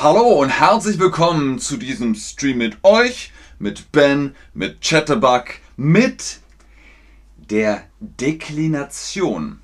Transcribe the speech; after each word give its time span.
Hallo 0.00 0.40
und 0.40 0.50
herzlich 0.50 1.00
willkommen 1.00 1.58
zu 1.58 1.76
diesem 1.76 2.14
Stream 2.14 2.58
mit 2.58 2.76
euch, 2.84 3.32
mit 3.58 3.90
Ben, 3.90 4.36
mit 4.54 4.80
Chatterbug, 4.80 5.46
mit 5.76 6.38
der 7.50 7.82
Deklination. 7.98 9.58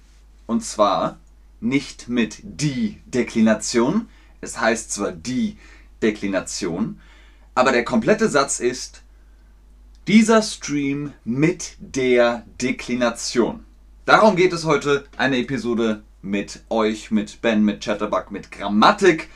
Und 0.46 0.64
zwar 0.64 1.18
nicht 1.60 2.08
mit 2.08 2.38
die 2.42 2.98
Deklination, 3.06 4.08
es 4.40 4.58
heißt 4.58 4.90
zwar 4.90 5.12
die 5.12 5.56
Deklination, 6.02 6.98
aber 7.54 7.70
der 7.70 7.84
komplette 7.84 8.28
Satz 8.28 8.58
ist 8.58 9.02
dieser 10.08 10.42
Stream 10.42 11.12
mit 11.24 11.76
der 11.78 12.44
Deklination. 12.60 13.64
Darum 14.04 14.34
geht 14.34 14.52
es 14.52 14.64
heute, 14.64 15.06
eine 15.16 15.38
Episode 15.38 16.02
mit 16.22 16.64
euch, 16.70 17.12
mit 17.12 17.40
Ben, 17.40 17.64
mit 17.64 17.84
Chatterbug, 17.84 18.32
mit 18.32 18.50
Grammatik 18.50 19.28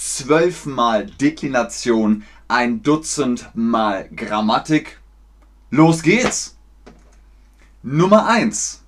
zwölfmal 0.00 1.06
Deklination, 1.06 2.24
ein 2.48 2.82
Dutzend 2.82 3.50
mal 3.54 4.08
Grammatik. 4.08 4.98
Los 5.70 6.02
geht's! 6.02 6.56
Nummer 7.82 8.26
1. 8.26 8.82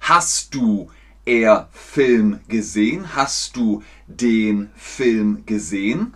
Hast 0.00 0.54
du 0.54 0.90
er 1.26 1.68
Film 1.72 2.40
gesehen? 2.48 3.14
Hast 3.14 3.56
du 3.56 3.82
den 4.06 4.70
Film 4.74 5.44
gesehen? 5.44 6.14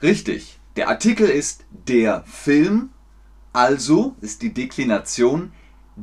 Richtig. 0.00 0.58
Der 0.76 0.88
Artikel 0.88 1.28
ist 1.28 1.64
der 1.70 2.22
Film, 2.24 2.90
also 3.52 4.16
ist 4.22 4.40
die 4.40 4.54
Deklination 4.54 5.52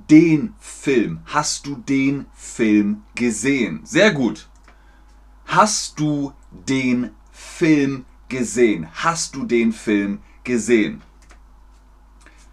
den 0.09 0.53
Film? 0.59 1.21
Hast 1.25 1.65
du 1.65 1.75
den 1.75 2.25
Film 2.33 3.03
gesehen? 3.15 3.81
Sehr 3.85 4.11
gut. 4.11 4.49
Hast 5.45 5.99
du 5.99 6.33
den 6.51 7.11
Film 7.31 8.05
gesehen? 8.27 8.87
Hast 8.93 9.35
du 9.35 9.45
den 9.45 9.71
Film 9.71 10.19
gesehen? 10.43 11.01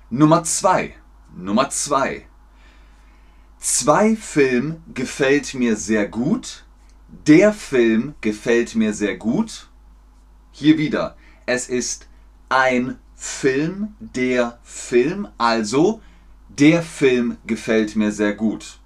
Nummer 0.09 0.45
zwei. 0.45 0.95
Nummer 1.37 1.69
zwei. 1.71 2.27
Zwei 3.59 4.15
Film 4.17 4.83
gefällt 4.95 5.55
mir 5.55 5.77
sehr 5.77 6.07
gut. 6.07 6.65
Der 7.27 7.53
Film 7.53 8.15
gefällt 8.21 8.75
mir 8.77 8.95
sehr 8.95 9.17
gut. 9.17 9.69
Hier 10.53 10.79
wieder. 10.79 11.17
Es 11.47 11.69
ist 11.69 12.09
ein 12.49 12.99
Film, 13.17 13.95
der 14.01 14.59
Film, 14.63 15.29
also 15.39 16.03
der 16.59 16.83
Film 16.83 17.37
gefällt 17.47 17.97
mir 17.97 18.13
sehr 18.13 18.35
gut. 18.35 18.79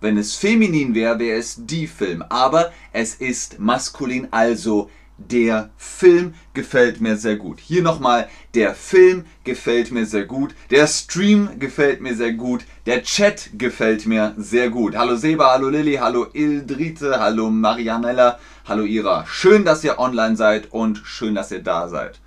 Wenn 0.00 0.18
es 0.18 0.34
feminin 0.34 0.94
wäre, 0.94 1.18
wäre 1.18 1.38
es 1.38 1.56
die 1.58 1.86
Film. 1.86 2.22
Aber 2.28 2.72
es 2.92 3.14
ist 3.14 3.58
maskulin, 3.58 4.28
also 4.30 4.90
der 5.18 5.70
Film 5.78 6.34
gefällt 6.52 7.00
mir 7.00 7.16
sehr 7.16 7.36
gut. 7.36 7.60
Hier 7.60 7.82
nochmal, 7.82 8.28
der 8.54 8.74
Film 8.74 9.24
gefällt 9.44 9.90
mir 9.90 10.04
sehr 10.04 10.26
gut. 10.26 10.54
Der 10.70 10.86
Stream 10.86 11.58
gefällt 11.58 12.02
mir 12.02 12.14
sehr 12.14 12.34
gut. 12.34 12.66
Der 12.84 13.02
Chat 13.02 13.50
gefällt 13.54 14.04
mir 14.04 14.34
sehr 14.36 14.68
gut. 14.68 14.94
Hallo 14.94 15.16
Seba, 15.16 15.52
hallo 15.52 15.70
Lilly, 15.70 15.94
hallo 15.94 16.26
Ildrite, 16.34 17.18
hallo 17.18 17.48
Marianella, 17.48 18.38
hallo 18.66 18.84
Ira. 18.84 19.24
Schön, 19.26 19.64
dass 19.64 19.84
ihr 19.84 19.98
online 19.98 20.36
seid 20.36 20.72
und 20.72 21.00
schön, 21.04 21.34
dass 21.34 21.50
ihr 21.50 21.62
da 21.62 21.88
seid. 21.88 22.20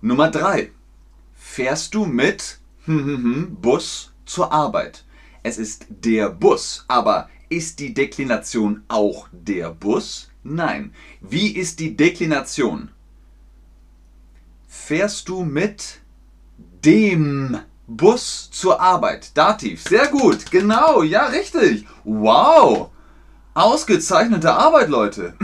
Nummer 0.00 0.30
3. 0.30 0.70
Fährst 1.34 1.94
du 1.94 2.06
mit 2.06 2.59
Bus 2.86 4.12
zur 4.24 4.52
Arbeit. 4.52 5.04
Es 5.42 5.58
ist 5.58 5.86
der 5.88 6.30
Bus, 6.30 6.84
aber 6.88 7.28
ist 7.48 7.80
die 7.80 7.94
Deklination 7.94 8.84
auch 8.88 9.28
der 9.32 9.70
Bus? 9.70 10.30
Nein. 10.42 10.94
Wie 11.20 11.48
ist 11.48 11.80
die 11.80 11.96
Deklination? 11.96 12.90
Fährst 14.68 15.28
du 15.28 15.42
mit 15.44 16.00
dem 16.84 17.58
Bus 17.86 18.50
zur 18.50 18.80
Arbeit? 18.80 19.36
Dativ. 19.36 19.82
Sehr 19.82 20.06
gut. 20.08 20.50
Genau. 20.50 21.02
Ja, 21.02 21.26
richtig. 21.26 21.86
Wow. 22.04 22.90
Ausgezeichnete 23.54 24.52
Arbeit, 24.52 24.88
Leute. 24.88 25.34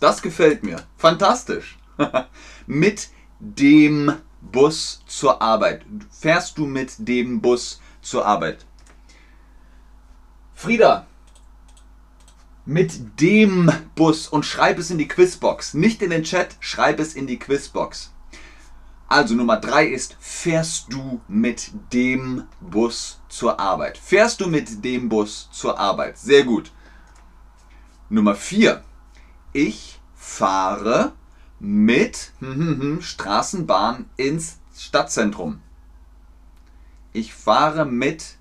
Das 0.00 0.22
gefällt 0.22 0.64
mir. 0.64 0.82
Fantastisch. 0.96 1.78
mit 2.66 3.08
dem 3.38 4.12
Bus 4.52 5.02
zur 5.06 5.40
Arbeit? 5.42 5.84
Fährst 6.10 6.58
du 6.58 6.66
mit 6.66 6.94
dem 6.98 7.40
Bus 7.40 7.80
zur 8.02 8.26
Arbeit? 8.26 8.64
Frieda, 10.54 11.06
mit 12.64 13.20
dem 13.20 13.72
Bus 13.94 14.28
und 14.28 14.44
schreib 14.44 14.78
es 14.78 14.90
in 14.90 14.98
die 14.98 15.08
Quizbox. 15.08 15.74
Nicht 15.74 16.02
in 16.02 16.10
den 16.10 16.22
Chat, 16.22 16.56
schreib 16.60 17.00
es 17.00 17.14
in 17.14 17.26
die 17.26 17.38
Quizbox. 17.38 18.12
Also 19.08 19.34
Nummer 19.34 19.56
drei 19.56 19.86
ist, 19.86 20.16
fährst 20.20 20.92
du 20.92 21.22
mit 21.28 21.70
dem 21.94 22.44
Bus 22.60 23.20
zur 23.30 23.58
Arbeit? 23.58 23.96
Fährst 23.96 24.42
du 24.42 24.48
mit 24.48 24.84
dem 24.84 25.08
Bus 25.08 25.48
zur 25.50 25.78
Arbeit? 25.78 26.18
Sehr 26.18 26.44
gut. 26.44 26.70
Nummer 28.10 28.34
vier, 28.34 28.84
ich 29.54 29.98
fahre 30.14 31.12
mit 31.60 32.32
hm, 32.40 32.54
hm, 32.54 32.80
hm, 32.80 33.02
Straßenbahn 33.02 34.06
ins 34.16 34.58
Stadtzentrum. 34.76 35.60
Ich 37.12 37.34
fahre 37.34 37.84
mit 37.84 38.36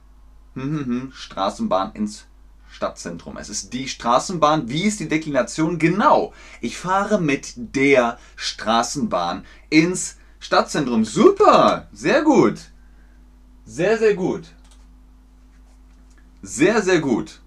Straßenbahn 1.12 1.94
ins 1.94 2.26
Stadtzentrum. 2.70 3.38
Es 3.38 3.50
ist 3.50 3.74
die 3.74 3.88
Straßenbahn. 3.88 4.70
Wie 4.70 4.84
ist 4.84 5.00
die 5.00 5.08
Deklination? 5.08 5.80
Genau. 5.80 6.34
Ich 6.62 6.78
fahre 6.78 7.20
mit 7.20 7.54
der 7.56 8.20
Straßenbahn 8.36 9.46
ins 9.70 10.18
Stadtzentrum. 10.40 11.06
Super. 11.06 11.88
Sehr 11.92 12.24
gut. 12.24 12.60
Sehr, 13.66 13.98
sehr 13.98 14.16
gut. 14.16 14.44
Sehr, 16.42 16.82
sehr 16.82 17.00
gut. 17.00 17.40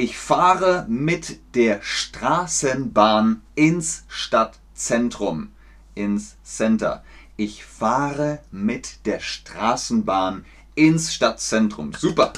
Ich 0.00 0.16
fahre 0.16 0.86
mit 0.88 1.40
der 1.56 1.82
Straßenbahn 1.82 3.42
ins 3.56 4.04
Stadtzentrum, 4.06 5.48
ins 5.96 6.36
Center. 6.44 7.02
Ich 7.36 7.64
fahre 7.64 8.38
mit 8.52 9.04
der 9.06 9.18
Straßenbahn 9.18 10.44
ins 10.76 11.12
Stadtzentrum. 11.12 11.94
Super. 11.94 12.32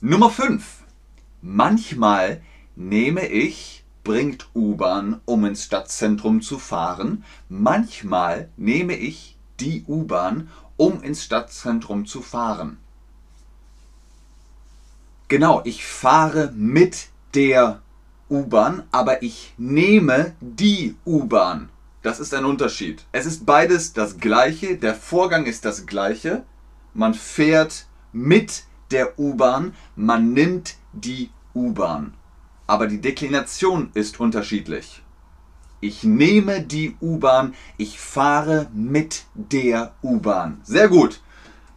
Nummer 0.00 0.30
5. 0.30 0.82
Manchmal 1.42 2.42
nehme 2.74 3.28
ich, 3.28 3.84
bringt 4.02 4.48
U-Bahn, 4.52 5.20
um 5.24 5.44
ins 5.44 5.62
Stadtzentrum 5.62 6.42
zu 6.42 6.58
fahren. 6.58 7.22
Manchmal 7.48 8.48
nehme 8.56 8.96
ich 8.96 9.38
die 9.60 9.84
U-Bahn, 9.86 10.50
um 10.76 11.04
ins 11.04 11.22
Stadtzentrum 11.22 12.04
zu 12.04 12.20
fahren. 12.20 12.78
Genau, 15.28 15.62
ich 15.64 15.84
fahre 15.84 16.52
mit 16.54 17.08
der 17.34 17.80
U-Bahn, 18.28 18.84
aber 18.90 19.22
ich 19.22 19.54
nehme 19.58 20.34
die 20.40 20.96
U-Bahn. 21.06 21.68
Das 22.02 22.18
ist 22.18 22.34
ein 22.34 22.44
Unterschied. 22.44 23.04
Es 23.12 23.26
ist 23.26 23.46
beides 23.46 23.92
das 23.92 24.18
gleiche, 24.18 24.76
der 24.76 24.94
Vorgang 24.94 25.46
ist 25.46 25.64
das 25.64 25.86
gleiche. 25.86 26.44
Man 26.94 27.14
fährt 27.14 27.86
mit 28.12 28.64
der 28.90 29.18
U-Bahn, 29.18 29.74
man 29.96 30.32
nimmt 30.32 30.76
die 30.92 31.30
U-Bahn. 31.54 32.14
Aber 32.66 32.86
die 32.86 33.00
Deklination 33.00 33.90
ist 33.94 34.18
unterschiedlich. 34.18 35.02
Ich 35.80 36.04
nehme 36.04 36.62
die 36.62 36.96
U-Bahn, 37.00 37.54
ich 37.76 37.98
fahre 37.98 38.68
mit 38.72 39.24
der 39.34 39.94
U-Bahn. 40.02 40.60
Sehr 40.62 40.88
gut. 40.88 41.20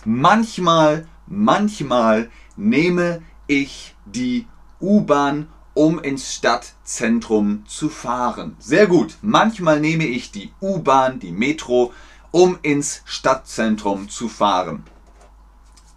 Manchmal, 0.05 1.07
manchmal 1.27 2.29
nehme 2.55 3.23
ich 3.47 3.95
die 4.05 4.47
U-Bahn, 4.81 5.47
um 5.73 5.99
ins 5.99 6.33
Stadtzentrum 6.33 7.65
zu 7.67 7.89
fahren. 7.89 8.55
Sehr 8.59 8.87
gut. 8.87 9.17
Manchmal 9.21 9.79
nehme 9.79 10.05
ich 10.05 10.31
die 10.31 10.51
U-Bahn, 10.61 11.19
die 11.19 11.31
Metro, 11.31 11.93
um 12.31 12.57
ins 12.61 13.01
Stadtzentrum 13.05 14.09
zu 14.09 14.29
fahren. 14.29 14.83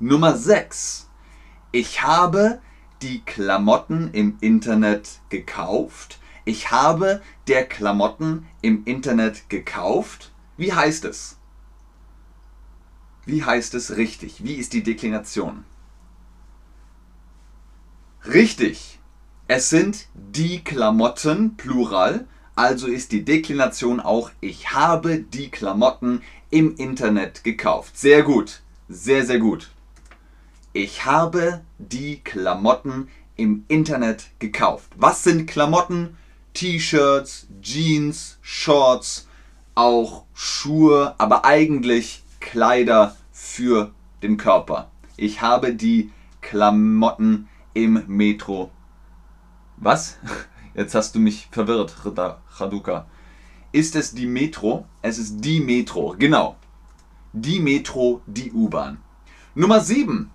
Nummer 0.01 0.37
6. 0.37 1.09
Ich 1.73 2.03
habe 2.03 2.61
die 3.03 3.21
Klamotten 3.21 4.11
im 4.13 4.37
Internet 4.41 5.21
gekauft. 5.29 6.19
Ich 6.45 6.71
habe 6.71 7.23
der 7.47 7.67
Klamotten 7.67 8.47
im 8.63 8.85
Internet 8.85 9.49
gekauft. 9.49 10.33
Wie 10.57 10.73
heißt 10.73 11.05
es? 11.05 11.37
Wie 13.27 13.45
heißt 13.45 13.75
es 13.75 13.97
richtig? 13.97 14.43
Wie 14.45 14.55
ist 14.55 14.73
die 14.73 14.83
Deklination? 14.83 15.65
Richtig. 18.29 18.99
Es 19.47 19.71
sind 19.71 20.07
die 20.15 20.63
Klamotten, 20.63 21.57
Plural. 21.57 22.27
Also 22.55 22.87
ist 22.87 23.13
die 23.13 23.25
Deklination 23.25 24.01
auch 24.01 24.31
ich 24.41 24.73
habe 24.73 25.19
die 25.19 25.49
Klamotten 25.49 26.23
im 26.51 26.77
Internet 26.77 27.43
gekauft. 27.43 27.97
Sehr 27.97 28.23
gut. 28.23 28.61
Sehr, 28.89 29.25
sehr 29.25 29.39
gut. 29.39 29.71
Ich 30.75 31.07
habe 31.07 31.63
die 31.79 32.21
Klamotten 32.21 33.09
im 33.39 33.65
Internet 33.69 34.27
gekauft? 34.39 34.91
Was 34.97 35.25
sind 35.25 35.47
Klamotten? 35.47 36.17
T-Shirts, 36.53 37.47
Jeans, 37.63 38.39
Shorts, 38.43 39.29
auch 39.75 40.25
Schuhe, 40.35 41.15
aber 41.19 41.45
eigentlich 41.45 42.25
Kleider 42.41 43.17
für 43.33 43.93
den 44.23 44.37
Körper. 44.37 44.91
Ich 45.17 45.41
habe 45.41 45.73
die 45.73 46.11
Klamotten 46.41 47.49
im 47.85 48.03
Metro. 48.09 48.71
Was? 49.77 50.19
Jetzt 50.75 50.95
hast 50.95 51.15
du 51.15 51.21
mich 51.21 51.49
verwirrt, 51.51 51.95
Raduka. 52.05 53.07
Ist 53.73 53.97
es 53.97 54.15
die 54.15 54.27
Metro? 54.27 54.87
Es 55.03 55.19
ist 55.19 55.41
die 55.41 55.61
Metro, 55.61 56.15
genau. 56.19 56.57
Die 57.33 57.61
Metro, 57.61 58.23
die 58.27 58.53
U-Bahn. 58.53 58.99
Nummer 59.55 59.81
7. 59.81 60.31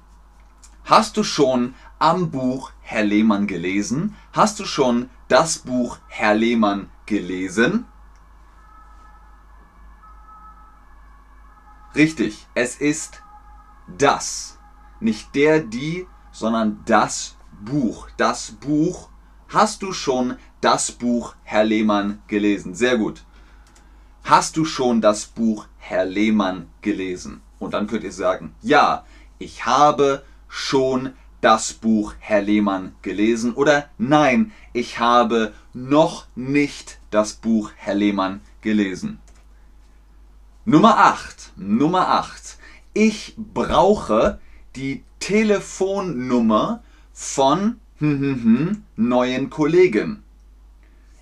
Hast 0.85 1.17
du 1.17 1.23
schon 1.23 1.75
am 1.99 2.29
Buch 2.29 2.71
Herr 2.81 3.03
Lehmann 3.03 3.47
gelesen? 3.47 4.15
Hast 4.33 4.59
du 4.59 4.65
schon 4.65 5.09
das 5.27 5.59
Buch 5.59 5.97
Herr 6.07 6.35
Lehmann 6.35 6.89
gelesen? 7.05 7.85
Richtig, 11.95 12.47
es 12.53 12.75
ist 12.75 13.21
das. 13.87 14.59
Nicht 14.99 15.35
der, 15.35 15.59
die, 15.59 16.07
sondern 16.33 16.81
das 16.85 17.37
Buch. 17.63 18.09
Das 18.17 18.51
Buch. 18.51 19.07
Hast 19.47 19.83
du 19.83 19.93
schon 19.93 20.35
das 20.59 20.91
Buch 20.91 21.35
Herr 21.43 21.63
Lehmann 21.63 22.21
gelesen? 22.27 22.75
Sehr 22.75 22.97
gut. 22.97 23.23
Hast 24.25 24.57
du 24.57 24.65
schon 24.65 24.99
das 24.99 25.25
Buch 25.25 25.67
Herr 25.77 26.05
Lehmann 26.05 26.67
gelesen? 26.81 27.41
Und 27.59 27.73
dann 27.73 27.87
könnt 27.87 28.03
ihr 28.03 28.11
sagen, 28.11 28.55
ja, 28.61 29.05
ich 29.37 29.65
habe 29.65 30.23
schon 30.49 31.13
das 31.39 31.73
Buch 31.73 32.15
Herr 32.19 32.41
Lehmann 32.41 32.95
gelesen 33.01 33.53
oder 33.53 33.89
nein, 33.97 34.53
ich 34.71 34.99
habe 34.99 35.53
noch 35.73 36.27
nicht 36.35 36.99
das 37.11 37.33
Buch 37.33 37.71
Herr 37.75 37.95
Lehmann 37.95 38.41
gelesen. 38.61 39.19
Nummer 40.65 40.97
8. 40.97 41.51
Nummer 41.57 42.07
8. 42.07 42.57
Ich 42.93 43.35
brauche 43.37 44.39
die 44.77 45.03
Telefonnummer 45.23 46.83
von 47.13 47.79
hm, 47.99 48.19
hm, 48.19 48.43
hm, 48.43 48.83
neuen 48.97 49.49
Kollegen. 49.49 50.21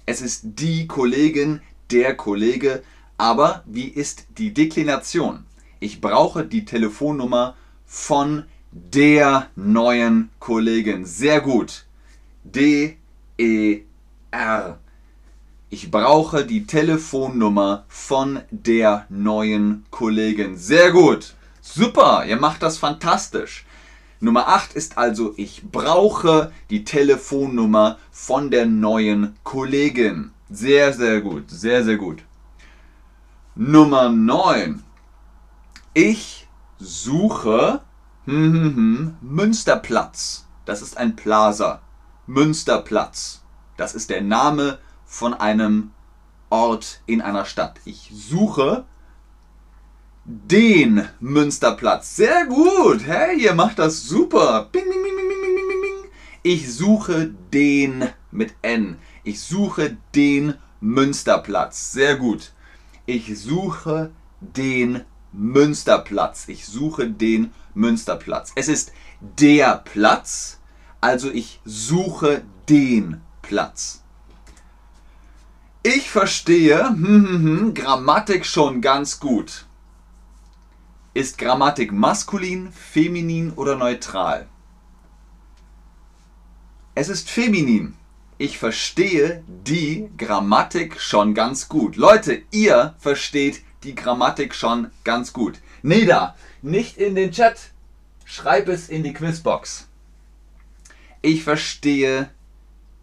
Es 0.07 0.21
ist 0.21 0.41
die 0.43 0.87
Kollegin, 0.87 1.61
der 1.91 2.15
Kollege, 2.15 2.81
aber 3.19 3.61
wie 3.67 3.87
ist 3.87 4.25
die 4.39 4.55
Deklination? 4.55 5.45
Ich 5.79 6.01
brauche 6.01 6.43
die 6.43 6.65
Telefonnummer 6.65 7.55
von 7.85 8.45
der 8.71 9.51
neuen 9.55 10.31
Kollegin. 10.39 11.05
Sehr 11.05 11.39
gut. 11.39 11.85
D-E-R. 12.43 13.85
Ich 15.69 15.91
brauche 15.91 16.43
die 16.47 16.65
Telefonnummer 16.65 17.85
von 17.87 18.39
der 18.49 19.05
neuen 19.09 19.85
Kollegin. 19.91 20.57
Sehr 20.57 20.89
gut. 20.89 21.35
Super, 21.61 22.25
ihr 22.25 22.37
macht 22.37 22.63
das 22.63 22.79
fantastisch. 22.79 23.63
Nummer 24.23 24.47
8 24.49 24.73
ist 24.73 24.99
also, 24.99 25.33
ich 25.35 25.63
brauche 25.71 26.51
die 26.69 26.83
Telefonnummer 26.83 27.97
von 28.11 28.51
der 28.51 28.67
neuen 28.67 29.35
Kollegin. 29.43 30.31
Sehr, 30.47 30.93
sehr 30.93 31.21
gut, 31.21 31.49
sehr, 31.49 31.83
sehr 31.83 31.97
gut. 31.97 32.23
Nummer 33.55 34.09
9. 34.09 34.83
Ich 35.95 36.47
suche 36.77 37.81
hm, 38.25 38.53
hm, 38.53 38.75
hm, 38.75 39.15
Münsterplatz. 39.21 40.45
Das 40.65 40.83
ist 40.83 40.97
ein 40.97 41.15
Plaza. 41.15 41.81
Münsterplatz. 42.27 43.41
Das 43.75 43.95
ist 43.95 44.11
der 44.11 44.21
Name 44.21 44.77
von 45.03 45.33
einem 45.33 45.91
Ort 46.51 47.01
in 47.07 47.21
einer 47.21 47.45
Stadt. 47.45 47.79
Ich 47.85 48.11
suche 48.13 48.85
den 50.25 51.07
Münsterplatz. 51.19 52.15
Sehr 52.15 52.45
gut. 52.45 53.05
Hey, 53.05 53.39
ihr 53.39 53.53
macht 53.53 53.79
das 53.79 54.03
super. 54.03 54.69
Bing, 54.71 54.83
bing, 54.83 55.03
bing, 55.03 55.17
bing, 55.17 55.27
bing, 55.27 55.55
bing, 55.55 55.81
bing. 55.81 56.11
Ich 56.43 56.73
suche 56.73 57.33
den 57.53 58.07
mit 58.31 58.53
N. 58.61 58.97
Ich 59.23 59.41
suche 59.41 59.97
den 60.15 60.55
Münsterplatz. 60.79 61.91
Sehr 61.91 62.15
gut. 62.15 62.51
Ich 63.05 63.39
suche 63.39 64.11
den 64.39 65.01
Münsterplatz. 65.31 66.47
Ich 66.47 66.65
suche 66.65 67.09
den 67.09 67.51
Münsterplatz. 67.73 68.51
Es 68.55 68.67
ist 68.67 68.91
der 69.21 69.77
Platz, 69.77 70.59
also 70.99 71.29
ich 71.29 71.59
suche 71.63 72.43
den 72.67 73.21
Platz. 73.41 74.01
Ich 75.83 76.09
verstehe 76.09 76.89
hm, 76.89 77.27
hm, 77.27 77.43
hm, 77.43 77.73
Grammatik 77.73 78.45
schon 78.45 78.81
ganz 78.81 79.19
gut. 79.19 79.65
Ist 81.13 81.37
Grammatik 81.37 81.91
maskulin, 81.91 82.71
feminin 82.71 83.51
oder 83.51 83.75
neutral? 83.75 84.47
Es 86.95 87.09
ist 87.09 87.29
feminin. 87.29 87.97
Ich 88.37 88.57
verstehe 88.57 89.43
die 89.47 90.09
Grammatik 90.17 91.01
schon 91.01 91.33
ganz 91.33 91.67
gut. 91.67 91.97
Leute, 91.97 92.43
ihr 92.51 92.95
versteht 92.97 93.61
die 93.83 93.93
Grammatik 93.93 94.55
schon 94.55 94.89
ganz 95.03 95.33
gut. 95.33 95.59
Neda, 95.81 96.33
nicht 96.61 96.95
in 96.95 97.15
den 97.15 97.31
Chat. 97.31 97.71
Schreib 98.23 98.69
es 98.69 98.87
in 98.87 99.03
die 99.03 99.13
Quizbox. 99.13 99.89
Ich 101.21 101.43
verstehe 101.43 102.29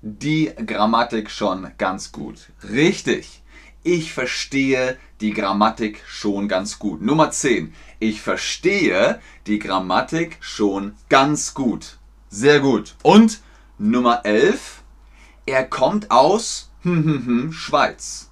die 0.01 0.51
Grammatik 0.65 1.31
schon 1.31 1.73
ganz 1.77 2.11
gut. 2.11 2.49
Richtig. 2.63 3.43
Ich 3.85 4.13
verstehe 4.13 4.99
die 5.21 5.33
Grammatik 5.33 6.03
schon 6.07 6.49
ganz 6.49 6.79
gut. 6.79 7.01
Nummer 7.01 7.31
10. 7.31 7.73
Ich 8.01 8.21
verstehe 8.21 9.21
die 9.47 9.59
Grammatik 9.59 10.37
schon 10.41 10.95
ganz 11.09 11.55
gut. 11.55 11.99
Sehr 12.29 12.61
gut. 12.61 12.97
Und 13.03 13.41
Nummer 13.79 14.25
11. 14.25 14.83
Er 15.47 15.65
kommt 15.65 16.11
aus 16.11 16.71
hm, 16.83 17.05
hm, 17.05 17.27
hm, 17.27 17.53
Schweiz. 17.53 18.31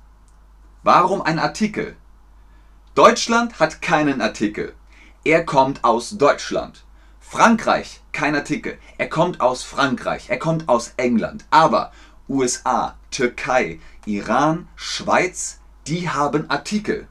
Warum 0.83 1.23
ein 1.23 1.39
Artikel? 1.39 1.97
Deutschland 2.95 3.61
hat 3.61 3.83
keinen 3.83 4.21
Artikel. 4.21 4.75
Er 5.25 5.45
kommt 5.45 5.85
aus 5.85 6.19
Deutschland. 6.19 6.85
Frankreich, 7.21 8.01
kein 8.13 8.35
Artikel. 8.37 8.79
Er 8.99 9.09
kommt 9.09 9.41
aus 9.41 9.65
Frankreich, 9.65 10.31
er 10.31 10.39
kommt 10.39 10.69
aus 10.69 10.95
England. 10.97 11.45
Aber 11.51 11.93
USA, 12.29 12.97
Türkei, 13.11 13.81
Iran, 14.05 14.69
Schweiz, 14.77 15.61
die 15.87 16.09
haben 16.09 16.51
Artikel. 16.51 17.09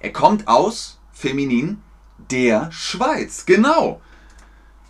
Er 0.00 0.12
kommt 0.12 0.46
aus, 0.46 0.98
feminin, 1.12 1.82
der 2.30 2.70
Schweiz. 2.70 3.46
Genau. 3.46 4.00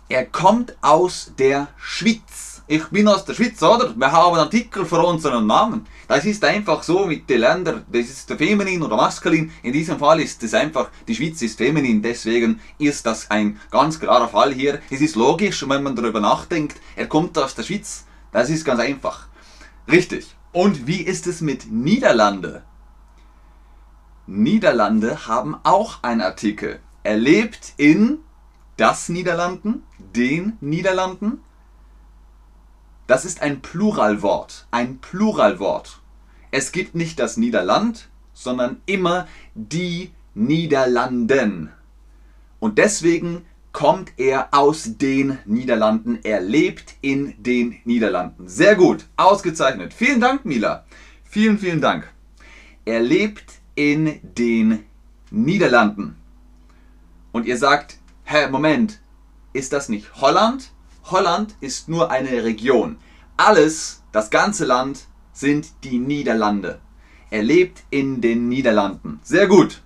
Er 0.09 0.25
kommt 0.25 0.75
aus 0.81 1.33
der 1.37 1.67
Schweiz 1.77 2.49
ich 2.71 2.85
bin 2.89 3.07
aus 3.07 3.25
der 3.25 3.33
Schweiz, 3.33 3.63
oder? 3.63 3.95
Wir 3.95 4.11
haben 4.11 4.37
Artikel 4.37 4.85
für 4.85 5.03
unseren 5.03 5.47
Namen. 5.47 5.87
Das 6.07 6.23
ist 6.23 6.45
einfach 6.45 6.83
so 6.83 7.07
mit 7.07 7.27
den 7.27 7.39
Ländern, 7.39 7.83
das 7.91 8.05
ist 8.05 8.31
feminin 8.31 8.83
oder 8.83 8.95
maskulin. 8.95 9.51
In 9.63 9.73
diesem 9.73 9.97
Fall 9.97 10.19
ist 10.19 10.43
es 10.43 10.53
einfach, 10.53 10.91
die 11.07 11.15
Schweiz 11.15 11.41
ist 11.41 11.57
feminin, 11.57 12.03
deswegen 12.03 12.59
ist 12.77 13.07
das 13.07 13.31
ein 13.31 13.59
ganz 13.71 13.99
klarer 13.99 14.27
Fall 14.27 14.53
hier. 14.53 14.81
Es 14.91 15.01
ist 15.01 15.15
logisch, 15.15 15.67
wenn 15.67 15.81
man 15.81 15.95
darüber 15.95 16.19
nachdenkt, 16.19 16.77
er 16.95 17.07
kommt 17.07 17.35
aus 17.39 17.55
der 17.55 17.63
Schweiz. 17.63 18.05
Das 18.31 18.51
ist 18.51 18.63
ganz 18.63 18.79
einfach. 18.79 19.28
Richtig. 19.91 20.35
Und 20.51 20.87
wie 20.87 21.01
ist 21.01 21.27
es 21.27 21.41
mit 21.41 21.71
Niederlande? 21.71 22.63
Niederlande 24.27 25.27
haben 25.27 25.55
auch 25.63 26.03
einen 26.03 26.21
Artikel. 26.21 26.79
Er 27.03 27.17
lebt 27.17 27.73
in 27.77 28.19
das 28.77 29.09
Niederlanden, 29.09 29.83
den 29.97 30.57
Niederlanden, 30.61 31.41
das 33.09 33.25
ist 33.25 33.41
ein 33.41 33.61
Pluralwort. 33.61 34.67
Ein 34.69 34.99
Pluralwort. 34.99 35.99
Es 36.51 36.71
gibt 36.71 36.93
nicht 36.93 37.17
das 37.17 37.37
Niederland, 37.37 38.07
sondern 38.33 38.81
immer 38.85 39.27
die 39.55 40.11
Niederlanden. 40.35 41.71
Und 42.59 42.77
deswegen 42.77 43.45
kommt 43.71 44.13
er 44.17 44.49
aus 44.51 44.97
den 44.97 45.37
Niederlanden. 45.45 46.19
Er 46.23 46.41
lebt 46.41 46.95
in 47.01 47.35
den 47.41 47.79
Niederlanden. 47.85 48.47
Sehr 48.47 48.75
gut, 48.75 49.05
ausgezeichnet. 49.15 49.93
Vielen 49.93 50.19
Dank, 50.19 50.45
Mila. 50.45 50.85
Vielen, 51.23 51.59
vielen 51.59 51.81
Dank. 51.81 52.11
Er 52.85 52.99
lebt 52.99 53.59
in 53.75 54.19
den 54.23 54.85
Niederlanden. 55.31 56.15
Und 57.31 57.45
ihr 57.45 57.57
sagt, 57.57 57.97
hä, 58.25 58.49
Moment, 58.49 58.99
ist 59.53 59.73
das 59.73 59.89
nicht 59.89 60.21
Holland? 60.21 60.71
Holland 61.05 61.55
ist 61.61 61.89
nur 61.89 62.11
eine 62.11 62.43
Region. 62.43 62.97
Alles, 63.37 64.03
das 64.11 64.29
ganze 64.29 64.65
Land, 64.65 65.07
sind 65.33 65.83
die 65.83 65.99
Niederlande. 65.99 66.79
Er 67.29 67.43
lebt 67.43 67.83
in 67.91 68.21
den 68.21 68.49
Niederlanden. 68.49 69.19
Sehr 69.23 69.47
gut. 69.47 69.81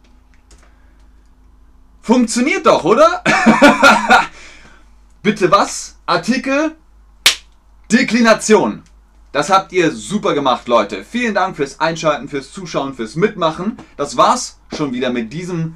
Funktioniert 2.06 2.66
doch, 2.66 2.84
oder? 2.84 3.24
Bitte 5.24 5.50
was? 5.50 5.96
Artikel? 6.06 6.76
Deklination. 7.90 8.84
Das 9.32 9.50
habt 9.50 9.72
ihr 9.72 9.90
super 9.92 10.34
gemacht, 10.34 10.68
Leute. 10.68 11.06
Vielen 11.06 11.34
Dank 11.34 11.56
fürs 11.56 11.80
Einschalten, 11.80 12.28
fürs 12.28 12.52
Zuschauen, 12.52 12.94
fürs 12.94 13.16
Mitmachen. 13.16 13.78
Das 13.96 14.18
war's 14.18 14.60
schon 14.76 14.92
wieder 14.92 15.12
mit 15.12 15.32
diesem 15.32 15.76